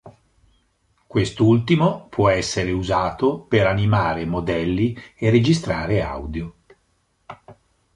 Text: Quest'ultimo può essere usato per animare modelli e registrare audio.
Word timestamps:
Quest'ultimo 1.05 2.07
può 2.09 2.29
essere 2.29 2.71
usato 2.71 3.41
per 3.41 3.67
animare 3.67 4.25
modelli 4.25 4.97
e 5.15 5.29
registrare 5.29 6.01
audio. 6.01 6.53